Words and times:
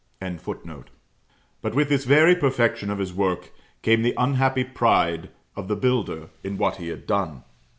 ]But 1.61 1.75
with 1.75 1.89
this 1.89 2.05
very 2.05 2.35
perfection 2.35 2.89
of 2.89 2.97
his 2.97 3.13
work 3.13 3.51
came 3.83 4.01
the 4.01 4.15
unhappy 4.17 4.63
pride 4.63 5.29
of 5.55 5.67
the 5.67 5.75
builder 5.75 6.31
in 6.43 6.57
what 6.57 6.77
he 6.77 6.87
had 6.87 7.05
done. 7.05 7.43